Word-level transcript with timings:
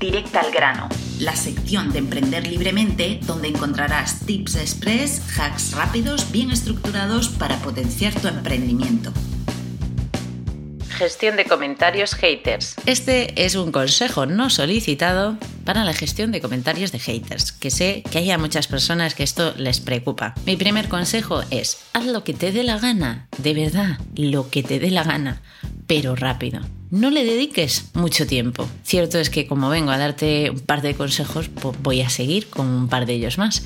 Directa 0.00 0.40
al 0.40 0.50
grano, 0.50 0.88
la 1.18 1.36
sección 1.36 1.92
de 1.92 1.98
Emprender 1.98 2.46
Libremente 2.46 3.20
donde 3.26 3.48
encontrarás 3.48 4.20
tips 4.24 4.56
express, 4.56 5.20
hacks 5.38 5.72
rápidos, 5.72 6.32
bien 6.32 6.50
estructurados 6.50 7.28
para 7.28 7.58
potenciar 7.58 8.18
tu 8.18 8.26
emprendimiento. 8.26 9.12
Gestión 10.88 11.36
de 11.36 11.44
comentarios 11.44 12.14
haters. 12.14 12.76
Este 12.86 13.44
es 13.44 13.56
un 13.56 13.72
consejo 13.72 14.24
no 14.24 14.48
solicitado 14.48 15.36
para 15.66 15.84
la 15.84 15.92
gestión 15.92 16.32
de 16.32 16.40
comentarios 16.40 16.92
de 16.92 16.98
haters, 16.98 17.52
que 17.52 17.70
sé 17.70 18.02
que 18.10 18.18
hay 18.18 18.30
a 18.30 18.38
muchas 18.38 18.68
personas 18.68 19.14
que 19.14 19.22
esto 19.22 19.52
les 19.58 19.80
preocupa. 19.80 20.32
Mi 20.46 20.56
primer 20.56 20.88
consejo 20.88 21.42
es, 21.50 21.78
haz 21.92 22.06
lo 22.06 22.24
que 22.24 22.32
te 22.32 22.52
dé 22.52 22.64
la 22.64 22.78
gana, 22.78 23.28
de 23.36 23.52
verdad, 23.52 23.98
lo 24.14 24.48
que 24.48 24.62
te 24.62 24.78
dé 24.78 24.90
la 24.90 25.04
gana, 25.04 25.42
pero 25.86 26.16
rápido 26.16 26.62
no 26.90 27.10
le 27.10 27.24
dediques 27.24 27.90
mucho 27.94 28.26
tiempo. 28.26 28.68
Cierto 28.84 29.18
es 29.18 29.30
que 29.30 29.46
como 29.46 29.68
vengo 29.68 29.90
a 29.90 29.98
darte 29.98 30.50
un 30.50 30.60
par 30.60 30.82
de 30.82 30.94
consejos, 30.94 31.50
voy 31.82 32.00
a 32.00 32.10
seguir 32.10 32.48
con 32.48 32.66
un 32.66 32.88
par 32.88 33.06
de 33.06 33.14
ellos 33.14 33.38
más. 33.38 33.62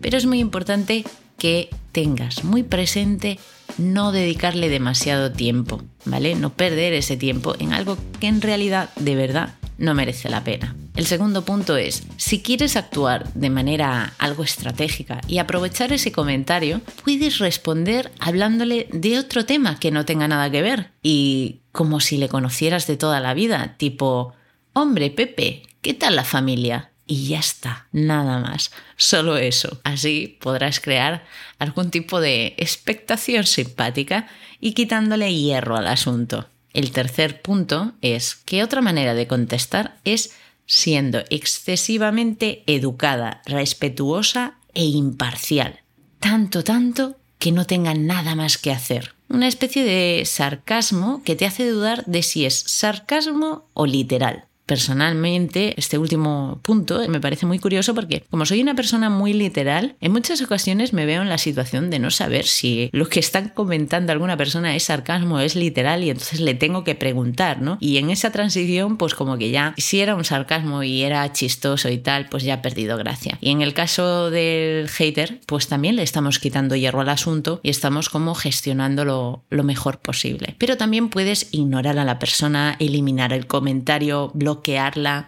Pero 0.00 0.16
es 0.18 0.26
muy 0.26 0.40
importante 0.40 1.04
que 1.38 1.70
tengas 1.92 2.44
muy 2.44 2.62
presente 2.62 3.38
no 3.78 4.12
dedicarle 4.12 4.68
demasiado 4.68 5.32
tiempo, 5.32 5.82
¿vale? 6.04 6.34
No 6.34 6.50
perder 6.50 6.92
ese 6.92 7.16
tiempo 7.16 7.54
en 7.58 7.72
algo 7.72 7.98
que 8.20 8.26
en 8.26 8.40
realidad 8.40 8.90
de 8.96 9.16
verdad 9.16 9.54
no 9.78 9.94
merece 9.94 10.28
la 10.28 10.44
pena. 10.44 10.74
El 10.96 11.04
segundo 11.04 11.44
punto 11.44 11.76
es, 11.76 12.04
si 12.16 12.40
quieres 12.40 12.74
actuar 12.74 13.30
de 13.34 13.50
manera 13.50 14.14
algo 14.16 14.42
estratégica 14.42 15.20
y 15.28 15.36
aprovechar 15.36 15.92
ese 15.92 16.10
comentario, 16.10 16.80
puedes 17.04 17.38
responder 17.38 18.10
hablándole 18.18 18.88
de 18.90 19.18
otro 19.18 19.44
tema 19.44 19.78
que 19.78 19.90
no 19.90 20.06
tenga 20.06 20.26
nada 20.26 20.50
que 20.50 20.62
ver 20.62 20.92
y 21.02 21.60
como 21.70 22.00
si 22.00 22.16
le 22.16 22.30
conocieras 22.30 22.86
de 22.86 22.96
toda 22.96 23.20
la 23.20 23.34
vida, 23.34 23.74
tipo, 23.76 24.32
hombre, 24.72 25.10
Pepe, 25.10 25.64
¿qué 25.82 25.92
tal 25.92 26.16
la 26.16 26.24
familia? 26.24 26.92
Y 27.06 27.28
ya 27.28 27.40
está, 27.40 27.88
nada 27.92 28.38
más, 28.38 28.72
solo 28.96 29.36
eso. 29.36 29.78
Así 29.84 30.38
podrás 30.40 30.80
crear 30.80 31.26
algún 31.58 31.90
tipo 31.90 32.20
de 32.20 32.54
expectación 32.56 33.44
simpática 33.44 34.28
y 34.60 34.72
quitándole 34.72 35.34
hierro 35.34 35.76
al 35.76 35.88
asunto. 35.88 36.48
El 36.72 36.90
tercer 36.90 37.42
punto 37.42 37.92
es 38.00 38.34
que 38.34 38.62
otra 38.62 38.80
manera 38.80 39.14
de 39.14 39.26
contestar 39.26 39.96
es 40.04 40.34
siendo 40.66 41.24
excesivamente 41.30 42.62
educada, 42.66 43.42
respetuosa 43.46 44.54
e 44.74 44.84
imparcial. 44.84 45.80
Tanto, 46.20 46.64
tanto 46.64 47.16
que 47.38 47.52
no 47.52 47.66
tenga 47.66 47.94
nada 47.94 48.34
más 48.34 48.58
que 48.58 48.72
hacer. 48.72 49.14
Una 49.28 49.48
especie 49.48 49.84
de 49.84 50.24
sarcasmo 50.24 51.22
que 51.24 51.36
te 51.36 51.46
hace 51.46 51.68
dudar 51.68 52.04
de 52.06 52.22
si 52.22 52.44
es 52.44 52.58
sarcasmo 52.58 53.68
o 53.74 53.86
literal 53.86 54.46
personalmente, 54.66 55.74
este 55.78 55.96
último 55.96 56.58
punto 56.62 57.08
me 57.08 57.20
parece 57.20 57.46
muy 57.46 57.60
curioso 57.60 57.94
porque 57.94 58.24
como 58.30 58.44
soy 58.44 58.60
una 58.60 58.74
persona 58.74 59.08
muy 59.08 59.32
literal, 59.32 59.94
en 60.00 60.12
muchas 60.12 60.42
ocasiones 60.42 60.92
me 60.92 61.06
veo 61.06 61.22
en 61.22 61.28
la 61.28 61.38
situación 61.38 61.88
de 61.88 62.00
no 62.00 62.10
saber 62.10 62.46
si 62.46 62.90
lo 62.92 63.08
que 63.08 63.20
están 63.20 63.50
comentando 63.50 64.12
alguna 64.12 64.36
persona 64.36 64.74
es 64.74 64.84
sarcasmo 64.84 65.36
o 65.36 65.40
es 65.40 65.54
literal 65.54 66.02
y 66.02 66.10
entonces 66.10 66.40
le 66.40 66.54
tengo 66.54 66.82
que 66.82 66.96
preguntar, 66.96 67.62
¿no? 67.62 67.78
Y 67.80 67.98
en 67.98 68.10
esa 68.10 68.32
transición, 68.32 68.96
pues 68.96 69.14
como 69.14 69.38
que 69.38 69.50
ya, 69.50 69.74
si 69.78 70.00
era 70.00 70.16
un 70.16 70.24
sarcasmo 70.24 70.82
y 70.82 71.02
era 71.02 71.32
chistoso 71.32 71.88
y 71.88 71.98
tal, 71.98 72.28
pues 72.28 72.42
ya 72.42 72.54
ha 72.54 72.62
perdido 72.62 72.98
gracia. 72.98 73.38
Y 73.40 73.50
en 73.50 73.62
el 73.62 73.72
caso 73.72 74.30
del 74.30 74.88
hater, 74.88 75.40
pues 75.46 75.68
también 75.68 75.94
le 75.94 76.02
estamos 76.02 76.40
quitando 76.40 76.74
hierro 76.74 77.00
al 77.02 77.08
asunto 77.08 77.60
y 77.62 77.70
estamos 77.70 78.08
como 78.08 78.34
gestionándolo 78.34 79.44
lo 79.48 79.62
mejor 79.62 80.00
posible. 80.00 80.56
Pero 80.58 80.76
también 80.76 81.08
puedes 81.08 81.48
ignorar 81.52 81.98
a 81.98 82.04
la 82.04 82.18
persona, 82.18 82.76
eliminar 82.80 83.32
el 83.32 83.46
comentario, 83.46 84.32
bloquear 84.34 84.55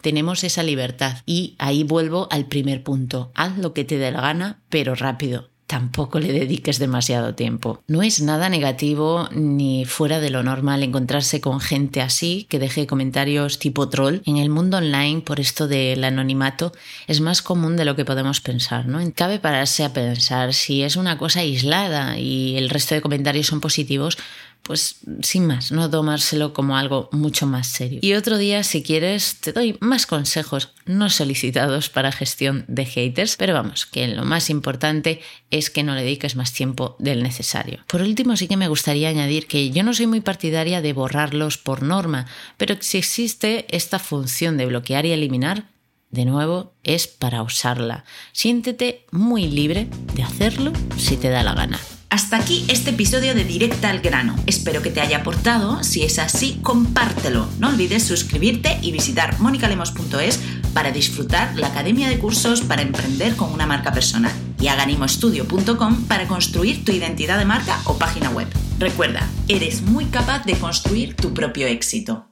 tenemos 0.00 0.44
esa 0.44 0.62
libertad. 0.62 1.18
Y 1.26 1.54
ahí 1.58 1.84
vuelvo 1.84 2.28
al 2.30 2.46
primer 2.46 2.82
punto, 2.82 3.30
haz 3.34 3.56
lo 3.58 3.72
que 3.72 3.84
te 3.84 3.98
dé 3.98 4.10
la 4.10 4.20
gana, 4.20 4.60
pero 4.68 4.94
rápido. 4.94 5.50
Tampoco 5.66 6.20
le 6.20 6.32
dediques 6.32 6.78
demasiado 6.78 7.34
tiempo. 7.34 7.82
No 7.88 8.02
es 8.02 8.20
nada 8.20 8.50
negativo 8.50 9.28
ni 9.32 9.86
fuera 9.86 10.20
de 10.20 10.28
lo 10.28 10.42
normal 10.42 10.82
encontrarse 10.82 11.40
con 11.40 11.58
gente 11.58 12.02
así 12.02 12.46
que 12.50 12.58
deje 12.58 12.86
comentarios 12.86 13.58
tipo 13.58 13.88
troll. 13.88 14.20
En 14.26 14.36
el 14.36 14.50
mundo 14.50 14.76
online, 14.76 15.22
por 15.22 15.40
esto 15.40 15.66
del 15.66 16.04
anonimato, 16.04 16.72
es 17.06 17.22
más 17.22 17.40
común 17.40 17.76
de 17.76 17.86
lo 17.86 17.96
que 17.96 18.04
podemos 18.04 18.42
pensar, 18.42 18.86
¿no? 18.86 19.00
Cabe 19.14 19.38
pararse 19.38 19.84
a 19.84 19.94
pensar 19.94 20.52
si 20.52 20.82
es 20.82 20.96
una 20.96 21.16
cosa 21.16 21.40
aislada 21.40 22.18
y 22.18 22.58
el 22.58 22.68
resto 22.68 22.94
de 22.94 23.00
comentarios 23.00 23.46
son 23.46 23.62
positivos, 23.62 24.18
pues 24.64 24.96
sin 25.22 25.46
más, 25.46 25.72
no 25.72 25.90
tomárselo 25.90 26.54
como 26.54 26.78
algo 26.78 27.10
mucho 27.12 27.46
más 27.46 27.66
serio. 27.66 27.98
Y 28.02 28.14
otro 28.14 28.38
día, 28.38 28.62
si 28.64 28.82
quieres, 28.82 29.36
te 29.40 29.52
doy 29.52 29.76
más 29.80 30.06
consejos 30.06 30.70
no 30.86 31.10
solicitados 31.10 31.90
para 31.90 32.12
gestión 32.12 32.64
de 32.66 32.86
haters, 32.86 33.36
pero 33.36 33.52
vamos, 33.52 33.84
que 33.84 34.08
lo 34.08 34.24
más 34.24 34.48
importante 34.48 35.20
es 35.50 35.68
que 35.68 35.82
no 35.82 35.94
le 35.94 36.02
dediques 36.02 36.34
más 36.34 36.54
tiempo 36.54 36.96
del 36.98 37.22
necesario. 37.22 37.84
Por 37.86 38.00
último, 38.00 38.36
sí 38.36 38.48
que 38.48 38.56
me 38.56 38.68
gustaría 38.68 39.10
añadir 39.10 39.46
que 39.46 39.70
yo 39.70 39.82
no 39.82 39.92
soy 39.92 40.06
muy 40.06 40.22
partidaria 40.22 40.80
de 40.80 40.94
borrarlos 40.94 41.58
por 41.58 41.82
norma, 41.82 42.26
pero 42.56 42.76
si 42.80 42.96
existe 42.96 43.66
esta 43.68 43.98
función 43.98 44.56
de 44.56 44.66
bloquear 44.66 45.04
y 45.04 45.12
eliminar, 45.12 45.68
de 46.10 46.24
nuevo, 46.24 46.72
es 46.84 47.06
para 47.06 47.42
usarla. 47.42 48.04
Siéntete 48.32 49.04
muy 49.10 49.48
libre 49.48 49.88
de 50.14 50.22
hacerlo 50.22 50.72
si 50.96 51.16
te 51.16 51.28
da 51.28 51.42
la 51.42 51.54
gana. 51.54 51.78
Hasta 52.14 52.36
aquí 52.36 52.64
este 52.68 52.90
episodio 52.90 53.34
de 53.34 53.42
Directa 53.42 53.90
al 53.90 53.98
Grano. 53.98 54.36
Espero 54.46 54.82
que 54.82 54.90
te 54.90 55.00
haya 55.00 55.16
aportado. 55.16 55.82
Si 55.82 56.04
es 56.04 56.20
así, 56.20 56.60
compártelo. 56.62 57.48
No 57.58 57.70
olvides 57.70 58.04
suscribirte 58.04 58.78
y 58.82 58.92
visitar 58.92 59.40
monicalemos.es 59.40 60.38
para 60.72 60.92
disfrutar 60.92 61.56
la 61.56 61.66
academia 61.66 62.08
de 62.08 62.20
cursos 62.20 62.60
para 62.60 62.82
emprender 62.82 63.34
con 63.34 63.52
una 63.52 63.66
marca 63.66 63.92
personal 63.92 64.30
y 64.60 64.68
aganimostudio.com 64.68 66.04
para 66.04 66.28
construir 66.28 66.84
tu 66.84 66.92
identidad 66.92 67.36
de 67.36 67.46
marca 67.46 67.80
o 67.86 67.98
página 67.98 68.30
web. 68.30 68.46
Recuerda, 68.78 69.28
eres 69.48 69.82
muy 69.82 70.04
capaz 70.04 70.44
de 70.44 70.56
construir 70.56 71.16
tu 71.16 71.34
propio 71.34 71.66
éxito. 71.66 72.28